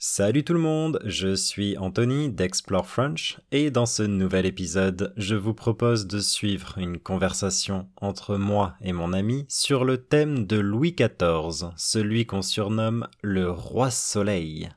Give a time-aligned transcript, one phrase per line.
[0.00, 5.34] Salut tout le monde, je suis Anthony d'Explore French et dans ce nouvel épisode, je
[5.34, 10.56] vous propose de suivre une conversation entre moi et mon ami sur le thème de
[10.56, 14.70] Louis XIV, celui qu'on surnomme le roi soleil.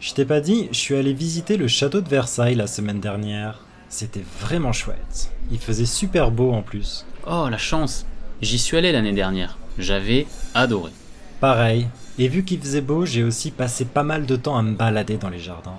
[0.00, 3.60] Je t'ai pas dit, je suis allé visiter le château de Versailles la semaine dernière.
[3.88, 5.30] C'était vraiment chouette.
[5.52, 7.06] Il faisait super beau en plus.
[7.24, 8.04] Oh, la chance
[8.40, 9.58] J'y suis allé l'année dernière.
[9.78, 10.90] J'avais adoré.
[11.38, 11.86] Pareil.
[12.18, 15.18] Et vu qu'il faisait beau, j'ai aussi passé pas mal de temps à me balader
[15.18, 15.78] dans les jardins.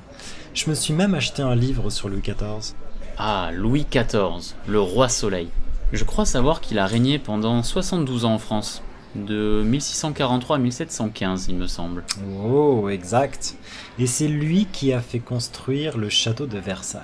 [0.53, 2.73] Je me suis même acheté un livre sur Louis XIV.
[3.17, 5.49] Ah, Louis XIV, le roi soleil.
[5.91, 8.81] Je crois savoir qu'il a régné pendant 72 ans en France,
[9.15, 12.03] de 1643 à 1715, il me semble.
[12.43, 13.55] Oh, exact.
[13.99, 17.01] Et c'est lui qui a fait construire le château de Versailles.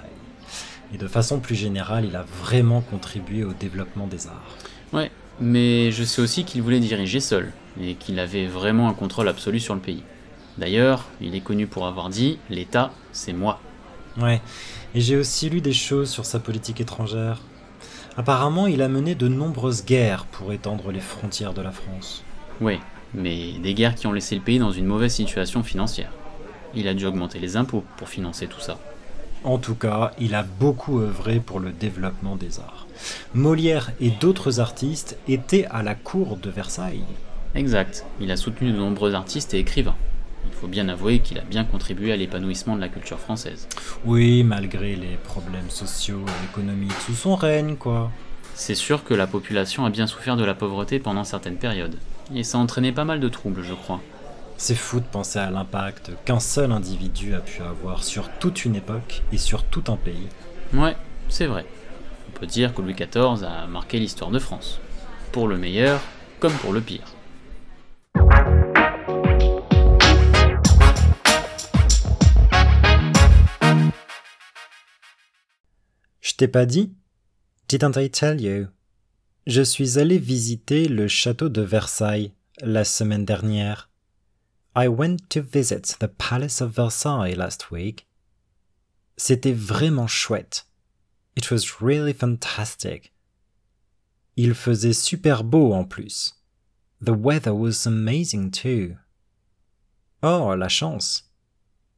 [0.94, 4.58] Et de façon plus générale, il a vraiment contribué au développement des arts.
[4.92, 9.28] Ouais, mais je sais aussi qu'il voulait diriger seul, et qu'il avait vraiment un contrôle
[9.28, 10.04] absolu sur le pays.
[10.58, 13.62] D'ailleurs, il est connu pour avoir dit L'État, c'est moi.
[14.20, 14.42] Ouais,
[14.96, 17.42] et j'ai aussi lu des choses sur sa politique étrangère.
[18.18, 22.24] Apparemment, il a mené de nombreuses guerres pour étendre les frontières de la France.
[22.60, 22.80] Ouais,
[23.14, 26.12] mais des guerres qui ont laissé le pays dans une mauvaise situation financière.
[26.76, 28.78] Il a dû augmenter les impôts pour financer tout ça.
[29.44, 32.88] En tout cas, il a beaucoup œuvré pour le développement des arts.
[33.34, 37.04] Molière et d'autres artistes étaient à la cour de Versailles.
[37.56, 39.96] Exact, il a soutenu de nombreux artistes et écrivains.
[40.60, 43.70] Il faut bien avouer qu'il a bien contribué à l'épanouissement de la culture française.
[44.04, 48.12] Oui, malgré les problèmes sociaux et économiques sous son règne, quoi.
[48.56, 51.96] C'est sûr que la population a bien souffert de la pauvreté pendant certaines périodes.
[52.36, 54.02] Et ça a entraîné pas mal de troubles, je crois.
[54.58, 58.76] C'est fou de penser à l'impact qu'un seul individu a pu avoir sur toute une
[58.76, 60.28] époque et sur tout un pays.
[60.74, 60.98] Ouais,
[61.30, 61.66] c'est vrai.
[62.28, 64.82] On peut dire que Louis XIV a marqué l'histoire de France.
[65.32, 66.02] Pour le meilleur
[66.42, 67.06] comme pour le pire.
[76.40, 76.94] T'ai pas dit?
[77.68, 78.68] Didn't I tell you?
[79.46, 83.90] Je suis allé visiter le château de Versailles la semaine dernière.
[84.74, 88.08] I went to visit the Palace of Versailles last week.
[89.18, 90.66] C'était vraiment chouette.
[91.36, 93.12] It was really fantastic.
[94.38, 96.36] Il faisait super beau en plus.
[97.04, 98.96] The weather was amazing too.
[100.24, 101.30] Oh, la chance.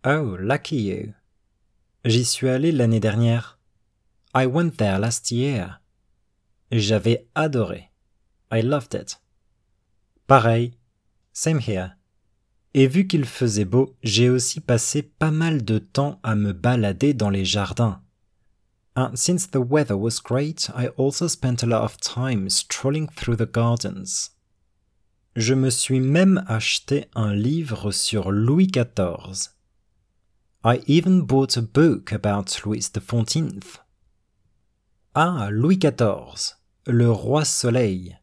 [0.04, 1.14] Oh, lucky you.
[2.06, 3.61] J'y suis allé l'année dernière.
[4.34, 5.82] I went there last year.
[6.72, 7.92] J'avais adoré.
[8.52, 9.18] I loved it.
[10.28, 10.74] Pareil.
[11.34, 11.98] Same here.
[12.74, 17.14] Et vu qu'il faisait beau, j'ai aussi passé pas mal de temps à me balader
[17.14, 18.02] dans les jardins.
[18.96, 23.38] And since the weather was great, I also spent a lot of time strolling through
[23.38, 24.32] the gardens.
[25.36, 29.50] Je me suis même acheté un livre sur Louis XIV.
[30.64, 33.80] I even bought a book about Louis XIV.
[35.14, 36.56] Ah, Louis XIV,
[36.88, 38.18] le roi soleil.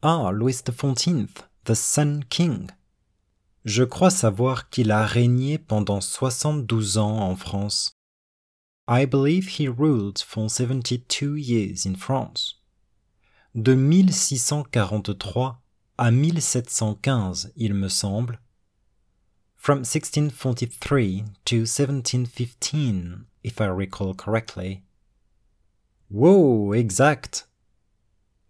[0.00, 1.28] Ah, Louis XIV,
[1.64, 2.70] the Sun King.
[3.66, 7.98] Je crois savoir qu'il a régné pendant 72 ans en France.
[8.88, 12.62] I believe he ruled for 72 years in France.
[13.54, 15.60] De 1643
[15.98, 18.40] à 1715, il me semble.
[19.54, 24.82] From 1643 to 1715, if I recall correctly.
[26.10, 27.48] Wow, exact.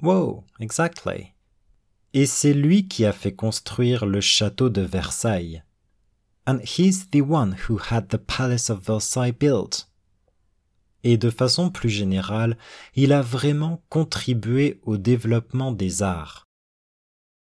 [0.03, 1.33] Wow, exactly.
[2.13, 5.63] Et c'est lui qui a fait construire le château de Versailles.
[6.47, 9.89] And he's the one who had the palace of Versailles built.
[11.03, 12.57] Et de façon plus générale,
[12.95, 16.47] il a vraiment contribué au développement des arts.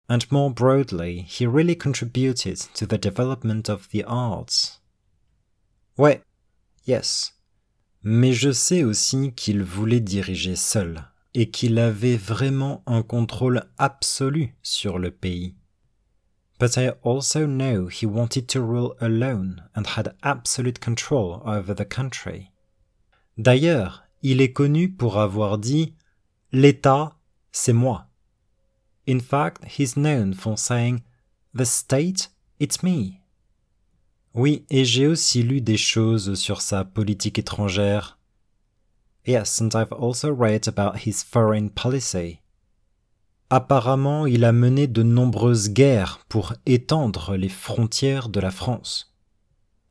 [0.09, 4.79] And more broadly, he really contributed to the development of the arts.
[5.97, 6.21] Ouais,
[6.85, 7.36] yes.
[8.03, 11.03] Mais je sais aussi qu'il voulait diriger seul
[11.33, 15.55] et qu'il avait vraiment un contrôle absolu sur le pays.
[16.59, 21.87] But I also know he wanted to rule alone and had absolute control over the
[21.87, 22.51] country.
[23.37, 25.93] D'ailleurs, il est connu pour avoir dit
[26.51, 27.15] L'État,
[27.51, 28.07] c'est moi.
[29.07, 31.01] In fact, he's known for saying
[31.53, 32.29] The state,
[32.59, 33.21] it's me.
[34.33, 38.17] Oui, et j'ai aussi lu des choses sur sa politique étrangère.
[39.25, 42.39] Yes, and I've also read about his foreign policy.
[43.49, 49.13] Apparemment, il a mené de nombreuses guerres pour étendre les frontières de la France.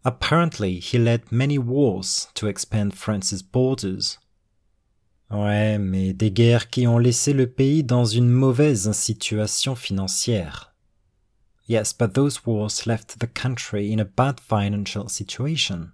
[0.05, 4.21] Apparently, he led many wars to expand France's borders.
[5.31, 10.73] Ouais, mais des guerres qui ont laissé le pays dans une mauvaise situation financière.
[11.67, 15.93] Yes, but those wars left the country in a bad financial situation.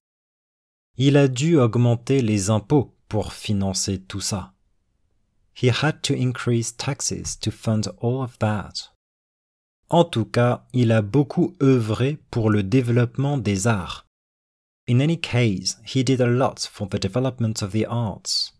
[0.98, 4.52] Il a dû augmenter les impôts pour financer tout ça.
[5.54, 8.90] He had to increase taxes to fund all of that.
[9.88, 14.06] En tout cas, il a beaucoup œuvré pour le développement des arts.
[14.88, 18.54] In any case, he did a lot for the development of the arts.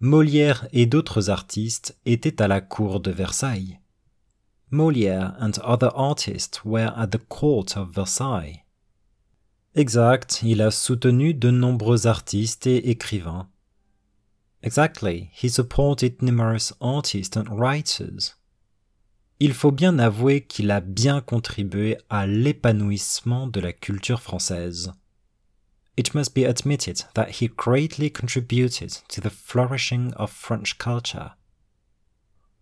[0.00, 3.78] Molière et d'autres artistes étaient à la cour de Versailles.
[4.72, 8.64] Molière and other artists were at the court of Versailles.
[9.74, 13.48] Exact, il a soutenu de nombreux artistes et écrivains.
[14.62, 18.34] Exactly, he supported numerous artists and writers.
[19.40, 24.92] Il faut bien avouer qu'il a bien contribué à l'épanouissement de la culture française.
[25.96, 31.32] It must be admitted that he greatly contributed to the flourishing of French culture.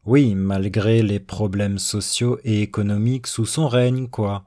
[0.06, 4.44] Oui, malgré les problèmes sociaux et économiques sous son règne, quoi.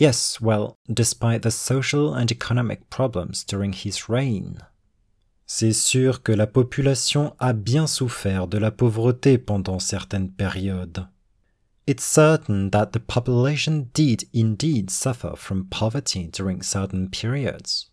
[0.00, 4.58] Yes, well, despite the social and economic problems during his reign.
[5.44, 11.08] C'est sûr que la population a bien souffert de la pauvreté pendant certaines périodes.
[11.86, 17.90] It's certain that the population did indeed suffer from poverty during certain periods.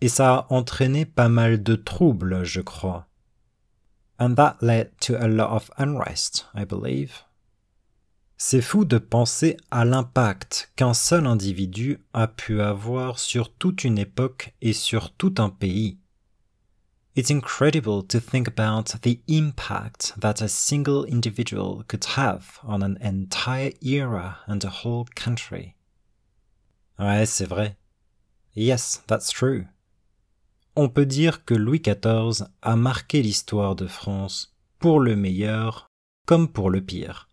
[0.00, 3.07] Et ça a entraîné pas mal de troubles, je crois.
[4.18, 7.24] And that led to a lot of unrest, I believe.
[8.36, 13.98] C'est fou de penser à l'impact qu'un seul individu a pu avoir sur toute une
[13.98, 15.98] époque et sur tout un pays.
[17.16, 22.96] It's incredible to think about the impact that a single individual could have on an
[23.00, 25.74] entire era and a whole country.
[26.96, 27.76] Ouais, c'est vrai.
[28.54, 29.66] Yes, that's true.
[30.80, 35.88] On peut dire que Louis XIV a marqué l'histoire de France pour le meilleur
[36.24, 37.28] comme pour le pire.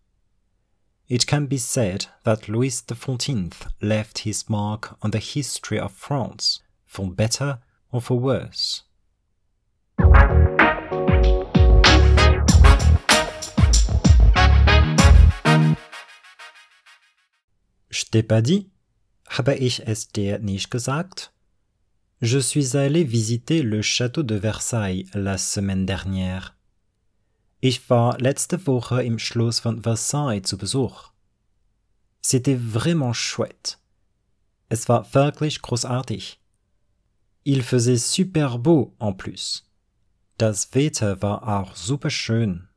[1.10, 3.54] It can be said that Louis XIV
[3.84, 7.60] left his mark on the history of France, for better
[7.92, 8.90] or for worse.
[17.92, 18.72] Je t'ai pas dit?
[19.38, 21.35] Habe ich es dir nicht gesagt?
[22.26, 26.56] Je suis allé visiter le château de Versailles la semaine dernière.
[27.62, 31.12] Ich war letzte Woche im Schloss von Versailles zu Besuch.
[32.24, 33.78] C'était vraiment chouette.
[34.70, 36.40] Es war wirklich großartig.
[37.44, 39.70] Il faisait super beau en plus.
[40.40, 42.68] Das Wetter war auch super schön.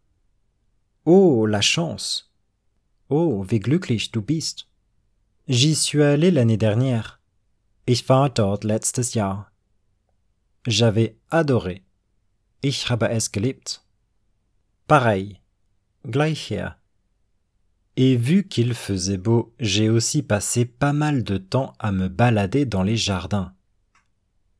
[1.06, 2.24] Oh, la chance.
[3.08, 4.68] Oh, wie glücklich du bist.
[5.48, 7.17] J'y suis allé l'année dernière.
[7.90, 9.50] Ich war dort letztes Jahr.
[10.66, 11.84] J'avais adoré.
[12.60, 13.82] Ich habe es geliebt.
[14.86, 15.38] Pareil.
[16.02, 16.76] Gleich her.
[17.96, 22.66] Et vu qu'il faisait beau, j'ai aussi passé pas mal de temps à me balader
[22.66, 23.54] dans les jardins.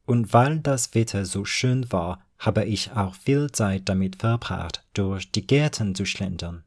[0.07, 5.31] Und weil das Wetter so schön war, habe ich auch viel Zeit damit verbracht, durch
[5.31, 6.65] die Gärten zu schlendern.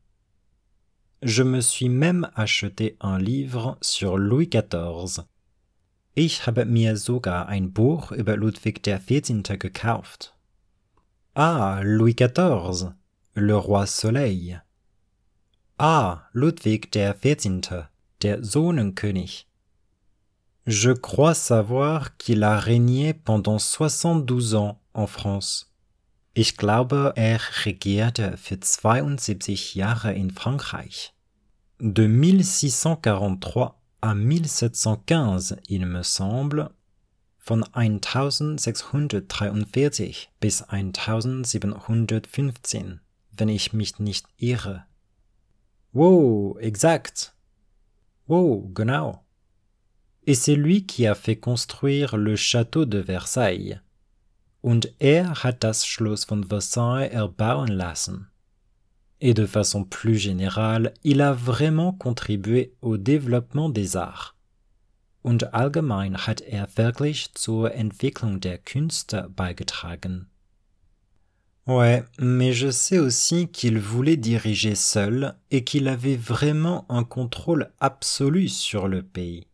[1.23, 5.23] Je me suis même acheté un livre sur Louis XIV.
[6.13, 10.35] Ich habe mir sogar ein Buch über Ludwig XIV gekauft.
[11.33, 12.91] Ah, Louis XIV,
[13.33, 14.61] le roi Soleil.
[15.77, 17.87] Ah, Ludwig XIV,
[18.21, 19.47] der Sonnenkönig.
[20.67, 25.71] Je crois savoir qu'il a régné pendant 72 ans en France.
[26.33, 31.13] Ich glaube, er regierte für 72 Jahre in Frankreich.
[31.79, 36.71] De 1643 à 1715, il me semble,
[37.37, 44.85] von 1643 bis 1715, wenn ich mich nicht irre.
[45.93, 47.35] Wow, exact.
[48.27, 49.23] Wow, genau.
[50.25, 53.79] Et c'est lui qui a fait construire le château de Versailles.
[54.61, 58.30] Und er hat das Schloss von Versailles erbauen lassen.
[59.21, 64.35] Et de façon plus générale, il a vraiment contribué au développement des arts.
[65.23, 70.25] Und allgemein hat er wirklich zur Entwicklung der Künste beigetragen.
[71.67, 77.71] Ouais, mais je sais aussi qu'il voulait diriger seul et qu'il avait vraiment un contrôle
[77.79, 79.45] absolu sur le pays.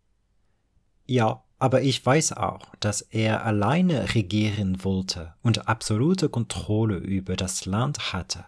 [1.09, 7.65] Ja, aber ich weiß auch, dass er alleine regieren wollte und absolute Kontrolle über das
[7.65, 8.45] Land hatte.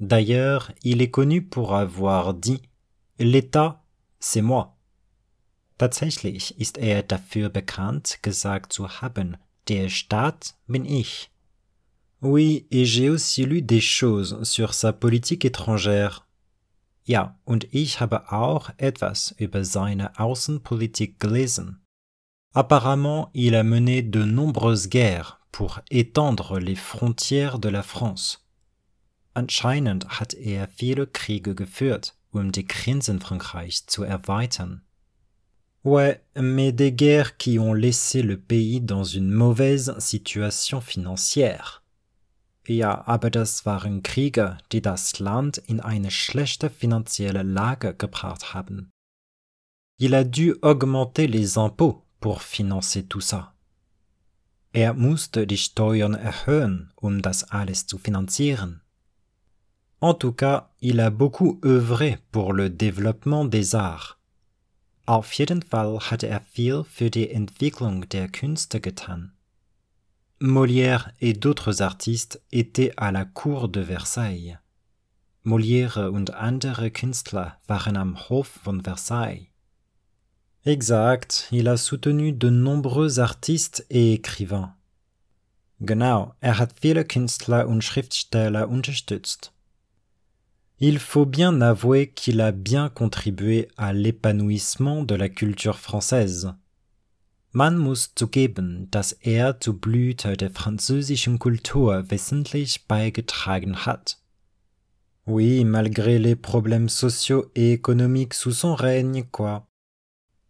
[0.00, 2.62] D'ailleurs, il est connu pour avoir dit
[3.18, 3.82] L'État,
[4.20, 4.76] c'est moi.
[5.76, 9.36] Tatsächlich ist er dafür bekannt, gesagt zu haben,
[9.68, 11.30] der Staat bin ich.
[12.20, 16.26] Oui, et j'ai aussi lu des choses sur sa politique étrangère.
[17.04, 21.80] Ja, und ich habe auch etwas über seine Außenpolitik gelesen.
[22.54, 28.47] Apparemment, il a mené de nombreuses guerres pour étendre les frontières de la France.
[29.38, 34.82] Anscheinend hat er viele Kriege geführt, um die Grenzen Frankreichs zu erweitern.
[35.84, 41.84] Ouais, mais des guerres qui ont laissé le pays dans une mauvaise situation financière.
[42.66, 48.90] Ja, aber das waren Kriege, die das Land in eine schlechte finanzielle Lage gebracht haben.
[50.00, 53.54] Il a dû augmenter les impôts pour financer tout ça.
[54.72, 58.82] Er musste die Steuern erhöhen, um das alles zu finanzieren.
[60.00, 64.18] En tout cas, il a beaucoup œuvré pour le développement des arts.
[65.06, 69.32] Auf jeden Fall hatte er viel für die Entwicklung der Künste getan.
[70.40, 74.58] Molière et d'autres artistes étaient à la cour de Versailles.
[75.42, 79.48] Molière und andere Künstler waren am Hof von Versailles.
[80.64, 84.74] Exact, il a soutenu de nombreux artistes et écrivains.
[85.80, 89.52] Genau, er hat viele Künstler und Schriftsteller unterstützt.
[90.80, 96.54] Il faut bien avouer qu'il a bien contribué à l'épanouissement de la culture française.
[97.52, 104.18] Man muss zugeben, dass er zur Blüte der französischen Kultur wesentlich beigetragen hat.
[105.26, 109.66] Oui, malgré les problèmes sociaux et économiques sous son règne, quoi.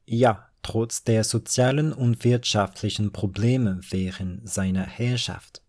[0.07, 5.63] Ja, trotz der sozialen und wirtschaftlichen Probleme während seiner Herrschaft.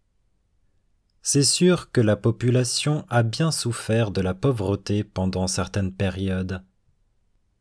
[1.22, 6.64] C'est sûr que la population a bien souffert de la pauvreté pendant certaines périodes.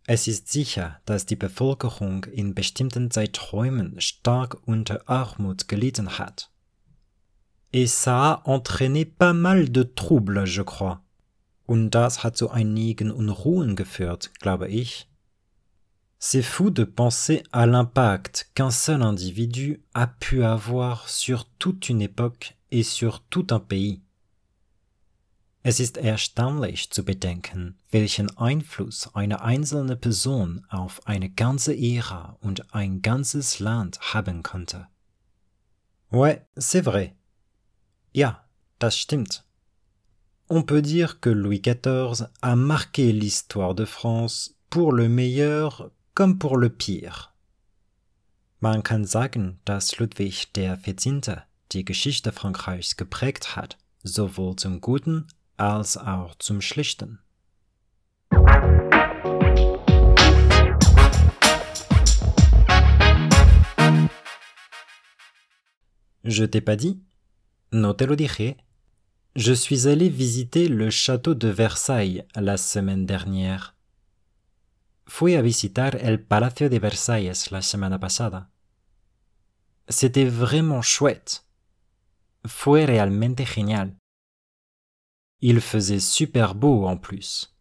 [0.07, 6.51] Es ist sicher, dass die Bevölkerung in bestimmten Zeiträumen stark unter Armut gelitten hat.
[7.75, 11.03] Et ça a entraîné pas mal de troubles, je crois.
[11.67, 15.08] Und das hat zu einigen Unruhen geführt, glaube ich.
[16.21, 22.03] C'est fou de penser à l'impact qu'un seul individu a pu avoir sur toute une
[22.03, 24.03] époque et sur tout un pays.
[25.63, 32.75] Es ist erstaunlich zu bedenken, welchen Einfluss eine einzelne Person auf eine ganze Ära und
[32.75, 34.89] ein ganzes Land haben konnte.
[36.11, 37.15] Ouais, c'est vrai.
[38.13, 38.45] Ja,
[38.79, 39.45] das stimmt.
[40.49, 46.41] On peut dire que Louis XIV a marqué l'histoire de France pour le meilleur comme
[46.41, 47.33] pour le pire.
[48.59, 55.97] Man kann sagen, dass Ludwig XIV die Geschichte Frankreichs geprägt hat, sowohl zum Guten als
[55.97, 57.21] auch zum Schlichten.
[66.25, 66.99] Je t'ai pas dit
[67.71, 68.57] No te lo dije.
[69.37, 73.78] Je suis allé visiter le château de Versailles la semaine dernière.
[75.09, 78.51] Fui a visitar el Palacio de Versailles la semana pasada.
[79.89, 81.47] C'était vraiment chouette.
[82.47, 83.97] Fue realmente genial.
[85.41, 87.57] Il faisait super beau en plus.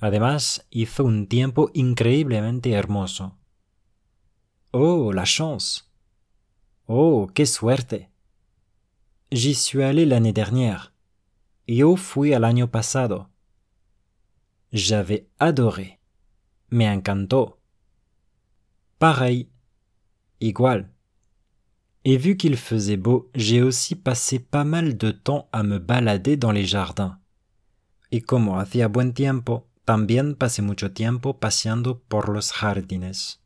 [0.00, 3.36] Además, hizo un tiempo increíblemente hermoso.
[4.70, 5.90] Oh, la chance.
[6.86, 8.08] Oh, qué suerte.
[9.32, 10.94] J'y suis allé l'année dernière.
[11.66, 13.28] Yo fui al año pasado.
[14.70, 15.97] J'avais adoré.
[16.70, 17.58] Me encantó.
[18.98, 19.48] Pareil.
[20.40, 20.90] Igual.
[22.04, 26.36] Et vu qu'il faisait beau, j'ai aussi passé pas mal de temps à me balader
[26.36, 27.18] dans les jardins.
[28.10, 33.40] Y como hacía buen tiempo, también pasé mucho tiempo paseando por los jardines.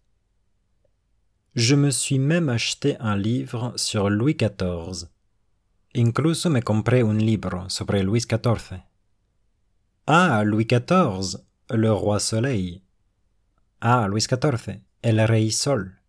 [1.54, 5.08] Je me suis même acheté un livre sur Louis XIV.
[5.94, 8.82] Incluso me compré un libro sobre Luis XIV.
[10.06, 12.82] Ah, Louis XIV, le roi soleil.
[13.84, 16.00] Ah, Louis XIV, el rey sol.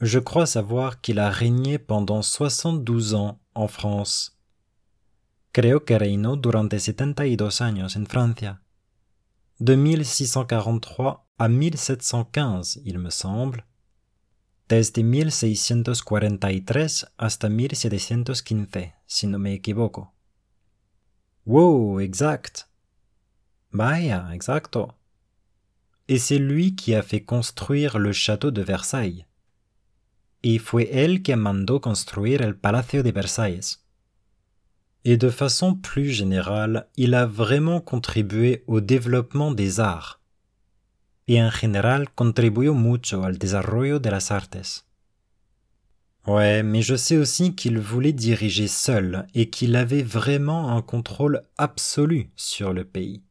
[0.00, 4.36] Je crois savoir qu'il a régné pendant 72 ans en France.
[5.52, 8.62] Creo que reinó durante 72 años en Francia.
[9.60, 13.64] De 1643 à 1715, il me semble.
[14.68, 20.12] Desde 1643 hasta 1715, si no me equivoco.
[21.46, 22.66] Wow, exact.
[23.70, 24.96] Vaya, exacto.
[26.08, 29.26] Et c'est lui qui a fait construire le château de Versailles.
[30.42, 33.78] Y fue él quien mandó construire el Palacio de Versailles.
[35.04, 40.20] Et de façon plus générale, il a vraiment contribué au développement des arts.
[41.28, 44.84] Y en general contribuyó mucho al desarrollo de las artes.
[46.26, 51.42] Ouais, mais je sais aussi qu'il voulait diriger seul et qu'il avait vraiment un contrôle
[51.58, 53.22] absolu sur le pays.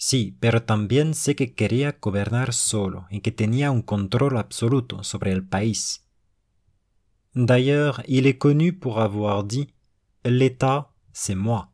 [0.00, 5.32] Sí, pero también sé que quería gobernar solo y que tenía un control absoluto sobre
[5.32, 6.06] el país.
[7.34, 9.74] D'ailleurs, il est connu pour avoir dit
[10.24, 11.72] L'État, c'est moi.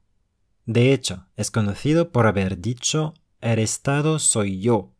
[0.66, 3.12] De hecho, es conocido por haber dicho
[3.43, 4.95] El Estado soy yo.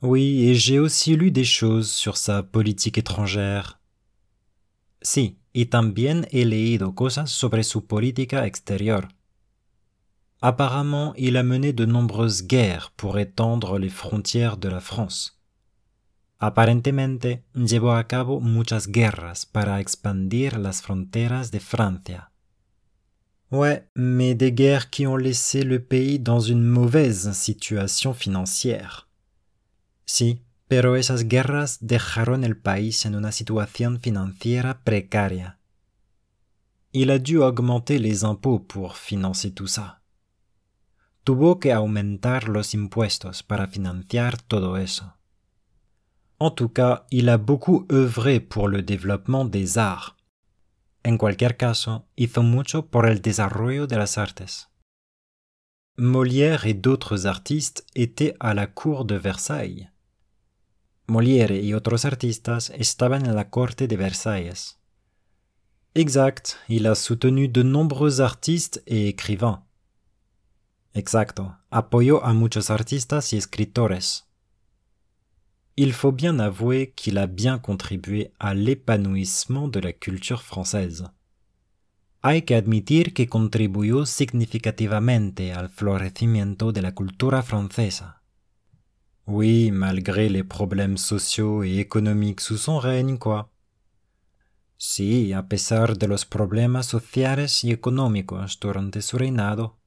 [0.00, 3.80] Oui, et j'ai aussi lu des choses sur sa politique étrangère.
[5.02, 9.08] Sí, y también he leído cosas sobre su política exterior.
[10.40, 15.38] Apparemment, il a mené de nombreuses guerres pour étendre les frontières de la France.
[16.38, 22.30] Aparentemente, llevó a cabo muchas guerras para expandir las fronteras de Francia.
[23.50, 29.08] Ouais, mais des guerres qui ont laissé le pays dans une mauvaise situation financière.
[30.04, 35.58] Sí, pero esas guerras dejaron el país en una situación financiera precaria.
[36.92, 39.98] Il a dû augmenter les impôts pour financer tout ça.
[41.28, 45.12] Tuvo que aumentar los impuestos para financiar todo eso.
[46.38, 50.16] En tout cas, il a beaucoup œuvré pour le développement des arts.
[51.04, 54.70] En cualquier caso, hizo mucho por el desarrollo de las artes.
[55.98, 59.90] Molière et d'autres artistes étaient à la cour de Versailles.
[61.08, 64.78] Molière y otros artistas estaban en la corte de Versailles.
[65.94, 69.67] Exact, il a soutenu de nombreux artistes et écrivains.
[70.94, 74.26] Exacto, apoyó a muchos artistas y escritores.
[75.76, 81.04] Il faut bien avouer qu'il a bien contribué à l'épanouissement de la culture française.
[82.20, 88.22] Hay que admitir que contribuyó significativamente al florecimiento de la cultura francesa.
[89.24, 93.52] Oui, malgré les problèmes sociaux et économiques sous son règne, quoi.
[94.78, 99.77] Sí, a pesar de los problemas sociales y económicos durante su reinado.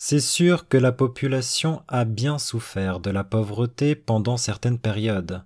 [0.00, 5.42] C'est sûr que la population a bien souffert de la pauvreté pendant certaines périodes.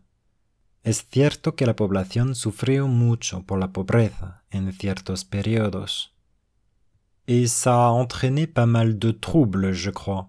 [0.84, 6.14] Es cierto que la población sufrió mucho por la pobreza en ciertos periodos.
[7.26, 10.28] Et ça a entraîné pas mal de troubles, je crois.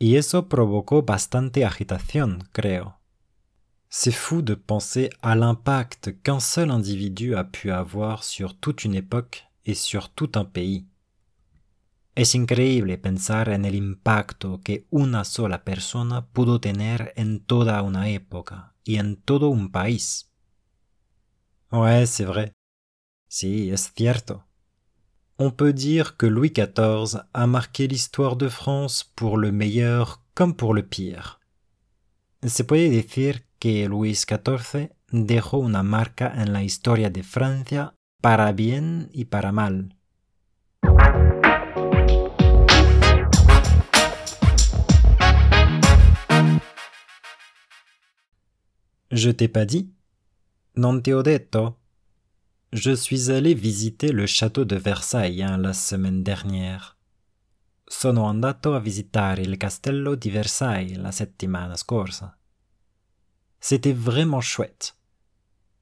[0.00, 2.94] Y eso provocó bastante agitación, creo.
[3.88, 8.96] C'est fou de penser à l'impact qu'un seul individu a pu avoir sur toute une
[8.96, 10.86] époque et sur tout un pays.
[12.16, 18.08] Es increíble pensar en el impacto que una sola persona pudo tener en toda una
[18.08, 20.32] época y en todo un país.
[21.70, 22.52] Ouais, c'est vrai.
[23.28, 24.46] Si, es cierto.
[25.36, 30.56] On peut dire que Louis XIV a marqué l'histoire de France pour le meilleur comme
[30.56, 31.38] pour le pire.
[32.42, 38.52] Se puede decir que Luis XIV dejó una marca en la historia de Francia para
[38.52, 39.95] bien y para mal.
[49.10, 49.92] Je t'ai pas dit
[50.74, 51.78] Non te ho detto
[52.72, 56.96] Je suis allé visiter le château de Versailles hein, la semaine dernière.
[57.86, 62.36] Sono andato a visitare il castello di Versailles la settimana scorsa.
[63.60, 64.92] C'était vraiment chouette.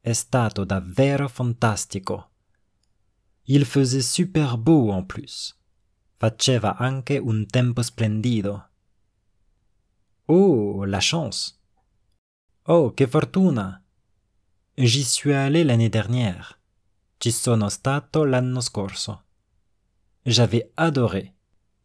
[0.03, 2.31] È stato davvero fantastico.
[3.45, 5.59] Il faisait super beau en plus.
[6.19, 8.69] Faceva anche un tempo splendido.
[10.27, 11.55] Oh, la chance!
[12.67, 13.79] Oh, che fortuna!
[14.75, 16.59] J'y suis allé l'année dernière.
[17.19, 19.25] Ci sono stato l'anno scorso.
[20.23, 21.35] J'avais adoré.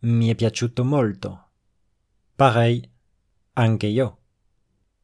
[0.04, 1.50] Mi è piaciuto molto.
[2.34, 2.90] Pareil,
[3.56, 4.20] anche io.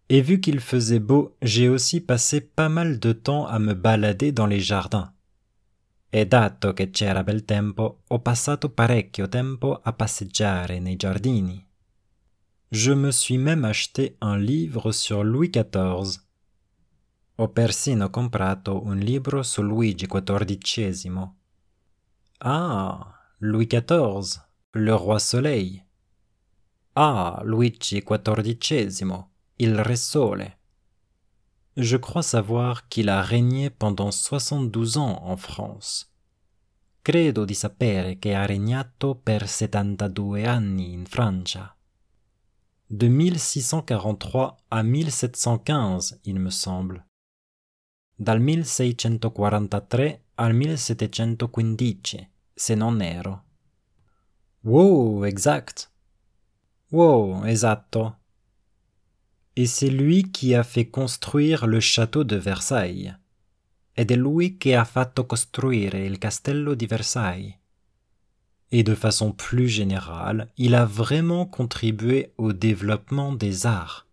[0.08, 4.32] Et vu qu'il faisait beau, j'ai aussi passé pas mal de temps à me balader
[4.32, 5.14] dans les jardins.
[6.10, 11.65] E dato che c'era bel tempo, ho passato parecchio tempo a passeggiare nei giardini.
[12.72, 16.20] Je me suis même acheté un livre sur Louis XIV.
[17.38, 21.30] Ho persino comprato un libro su Luigi XIV.
[22.40, 25.86] Ah, Louis XIV, le roi soleil.
[26.96, 29.26] Ah, Luigi XIV,
[29.58, 30.58] il re sole.
[31.78, 36.12] Je crois savoir qu'il a régné pendant 72 ans en France.
[37.04, 41.75] Credo di sapere che ha regnato per 72 anni in Francia.
[42.90, 47.06] De 1643 à 1715, il me semble.
[48.20, 53.42] Dal 1643 al 1715, se non ero.
[54.64, 55.92] Wow, exact.
[56.92, 58.16] Wow, esatto.
[59.56, 63.16] Et c'est lui qui a fait construire le château de Versailles.
[63.98, 67.58] ed è lui che ha fatto costruire il castello di Versailles.
[68.72, 74.06] Et de façon plus générale, il a vraiment contribué au développement des arts.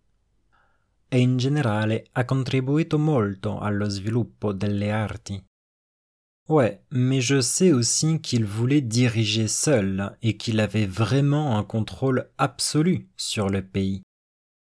[1.11, 5.43] E in generale ha contribuito molto allo sviluppo delle arti.
[6.49, 12.31] Ouais, mais je sais aussi qu'il voulait diriger seul et qu'il avait vraiment un contrôle
[12.37, 14.03] absolu sur le pays.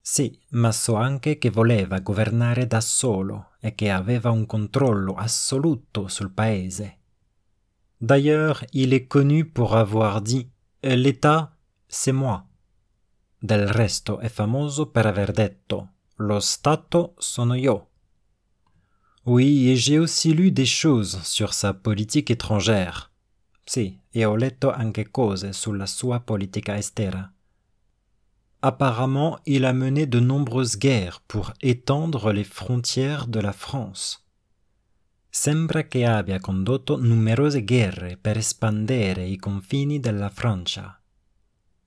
[0.01, 6.09] Sì, ma so anche che voleva governare da solo e che aveva un controllo assoluto
[6.09, 6.99] sul paese.
[8.03, 10.49] D'ailleurs, il est connu pour avoir dit
[10.83, 11.55] L'État,
[11.87, 12.45] c'est moi.
[13.41, 15.87] Del resto è famoso per aver detto
[16.17, 17.91] Lo Stato sono io.
[19.25, 23.09] Oui, et j'ai aussi lu des choses sur sa politique étrangère.
[23.65, 27.31] Sì, e ho letto anche cose sulla sua politica estera.
[28.59, 34.22] Apparemment, il a mené de nombreuses guerres pour étendre les frontières de la France.
[35.35, 41.01] Sembra che abbia condotto numerose guerre per espandere i confini della Francia.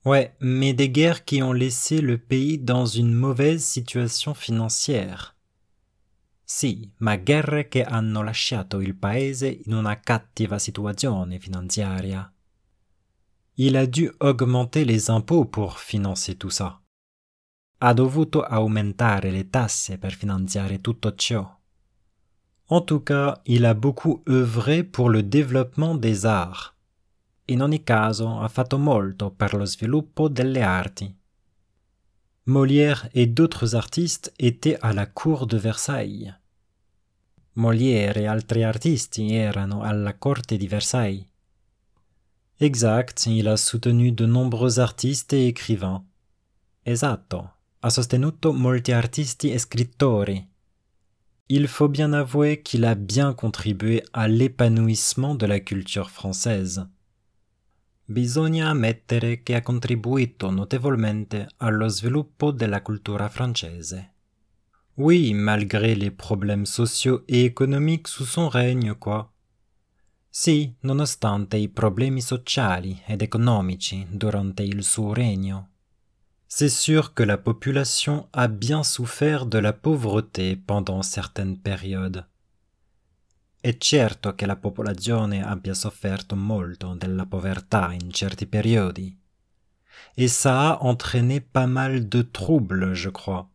[0.03, 5.33] Ouais, mais des guerres qui ont laissé le pays dans une mauvaise situation financière.
[6.43, 12.29] Sì, ma guerre che hanno lasciato il paese in una cattiva situazione finanziaria.
[13.59, 16.79] il a dû augmenter les impôts pour financer tout ça.
[17.79, 21.56] Ha dovuto aumentare le tasse per finanziare tutto ciò.
[22.69, 26.75] En tout cas, il a beaucoup œuvré pour le développement des arts.
[27.49, 31.15] In ogni caso, ha fatto molto per lo sviluppo delle arti.
[32.47, 36.33] Molière et d'autres artistes étaient à la cour de Versailles.
[37.53, 41.25] Molière et altri artisti erano alla corte di Versailles.
[42.59, 46.03] Exact, il a soutenu de nombreux artistes et écrivains.
[46.83, 50.47] Esatto, ha sostenuto molti artisti e scrittori.
[51.49, 56.85] Il faut bien avouer qu'il a bien contribué à l'épanouissement de la culture française.
[58.05, 64.11] Bisogna ammettere che ha contribuito notevolmente allo sviluppo della cultura francese.
[64.95, 69.31] Oui, malgré les problèmes sociaux et économiques sous son règne, quoi.
[70.29, 75.76] Sì, nonostante i problemi sociali ed economici durante il suo regno.
[76.49, 82.25] C'est sûr que la population a bien souffert de la pauvreté pendant certaines périodes.
[83.59, 89.13] È certo che la popolazione abbia sofferto molto della povertà in certi periodi.
[90.15, 93.45] Et ça a entraîné pas mal de troubles, je crois.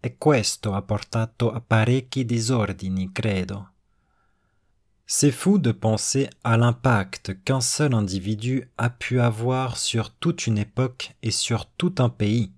[0.00, 3.73] E questo ha portato a parecchi disordini, credo.
[5.06, 10.56] C'est fou de penser à l'impact qu'un seul individu a pu avoir sur toute une
[10.56, 12.52] époque et sur tout un pays.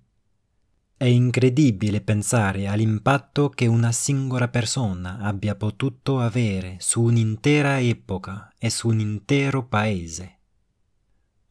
[0.97, 8.69] È incredibile pensare all'impatto che una singola persona abbia potuto avere su un'intera epoca e
[8.69, 10.39] su un intero paese.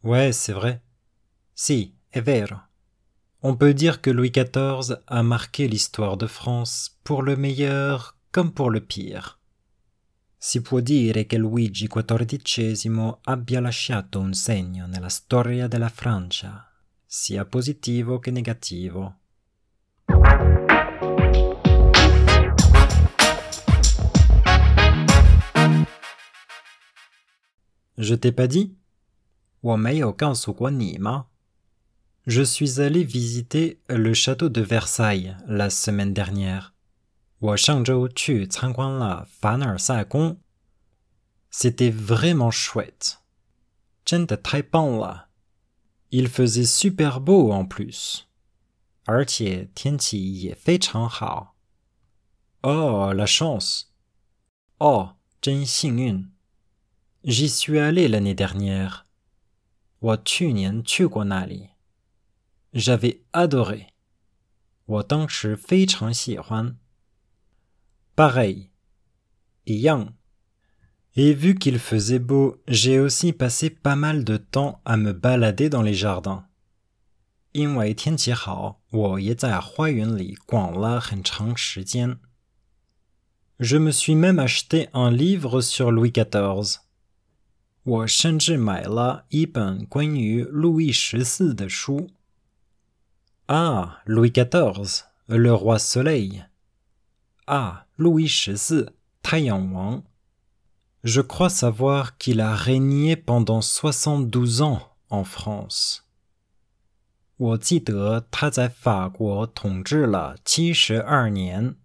[0.02, 0.80] Ouais, c'est vrai.
[1.52, 2.68] Si, è vero.
[3.42, 8.50] On peut dire que Louis XIV a marqué l'histoire de France pour le meilleur comme
[8.50, 9.36] pour le pire.
[10.38, 16.70] Si può dire che Luigi XIV abbia lasciato un segno nella storia della Francia,
[17.05, 19.20] sia positivo che negativo.
[27.99, 28.77] Je t'ai pas dit?
[32.27, 36.75] Je suis allé visiter le château de Versailles la semaine dernière.
[41.49, 43.19] C'était vraiment chouette.
[46.12, 48.27] Il faisait super beau en plus.
[52.63, 53.93] Oh, la chance.
[54.79, 55.10] Oh,
[57.23, 59.07] J'y suis allé l'année dernière.
[62.73, 63.88] J'avais adoré.
[64.86, 66.77] 我当时非常喜欢。
[68.16, 68.70] pareil.
[69.66, 70.09] Yang.
[71.16, 75.68] Et vu qu'il faisait beau, j'ai aussi passé pas mal de temps à me balader
[75.68, 76.46] dans les jardins.
[83.61, 86.81] Je me suis même acheté un livre sur Louis XIV.
[93.48, 96.45] Ah, Louis XIV, le roi soleil.
[97.45, 98.89] Ah, Louis XIV,
[99.21, 100.03] 太阳王。
[101.03, 106.03] Je crois savoir qu'il a régné pendant soixante-douze ans en France.
[107.38, 111.75] 我记得他在法国统治了七十二年。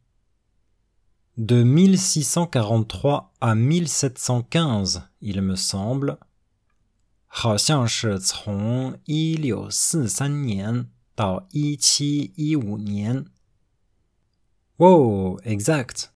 [1.35, 6.19] De 1643 à 1715, il me semble.
[7.27, 13.27] 好像是从一六四三年到一七一五年。
[14.81, 16.11] Wow, exact.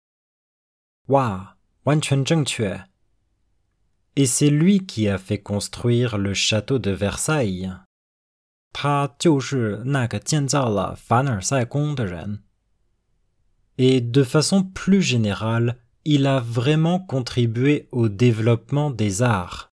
[1.07, 2.87] 哇，完全正确。
[4.15, 7.85] Et c'est lui qui a fait construire le château de Versailles.
[8.73, 12.45] 他就是那个建造了凡尔赛宫的人。
[13.77, 19.69] Et de façon plus générale, il a vraiment contribué au développement des arts.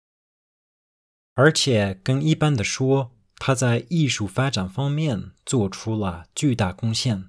[1.33, 7.28] 而且更一般的说，他在艺术发展方面做出了巨大贡献。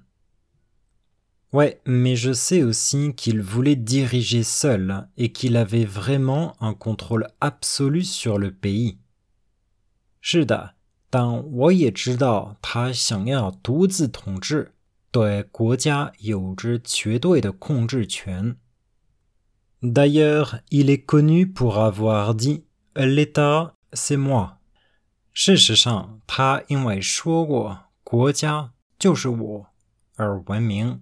[1.51, 7.29] Ouais, mais je sais aussi qu'il voulait diriger seul et qu'il avait vraiment un contrôle
[7.39, 8.97] absolu sur le pays.
[10.21, 10.75] 是的。
[11.09, 14.73] 但我也知道他想要独自统治，
[15.09, 18.57] 对国家有着绝对的控制权。
[19.81, 24.57] D'ailleurs, il est connu pour avoir dit "l'État, c'est moi."
[25.33, 29.67] 事实上，他因为说过“国家就是我”
[30.17, 31.01] 而闻名。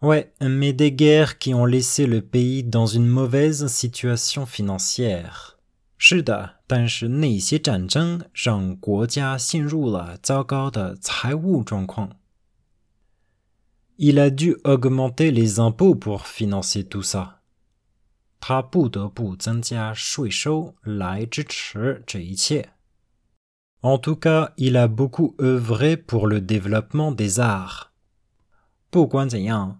[0.00, 5.54] Ouais, mais des guerres qui ont laissé le pays dans une mauvaise situation financière.
[5.98, 12.16] 是的，但是那些战争让国家陷入了糟糕的财务状况。
[13.96, 17.36] Il a dû augmenter les impôts pour financer tout ça。
[18.38, 22.72] 他不得不增加税收来支持这一切。
[23.80, 27.90] En tout cas, il a beaucoup œuvré pour le développement des arts。
[28.90, 29.79] 不管怎样，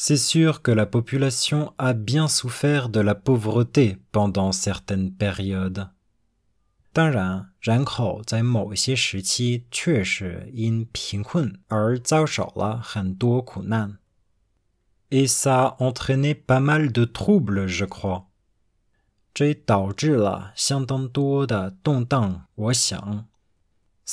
[0.00, 5.88] C'est sûr que la population a bien souffert de la pauvreté pendant certaines périodes.
[6.92, 13.98] 当然，人口在某些时期确实因贫困而遭受了很多苦难。
[15.10, 18.24] Et ça entraîné pas mal de troubles, je crois。
[19.34, 22.46] 这导致了相当多的动荡。
[22.54, 23.26] 我想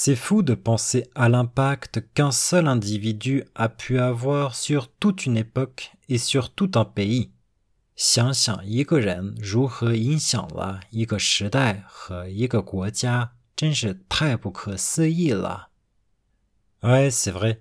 [0.00, 5.36] C'est fou de penser à l'impact qu'un seul individu a pu avoir sur toute une
[5.36, 7.32] époque et sur tout un pays.
[16.84, 17.60] Ouais, c'est vrai.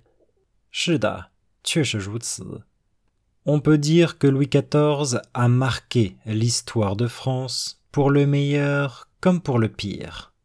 [3.47, 9.41] On peut dire que Louis XIV a marqué l'histoire de France pour le meilleur comme
[9.41, 10.35] pour le pire.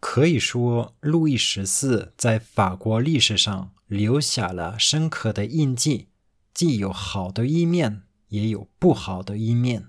[0.00, 6.08] 可以说，路易十四在法国历史上留下了深刻的印记，
[6.52, 8.02] 既有好的一面。
[8.28, 9.88] 也有不好的一面。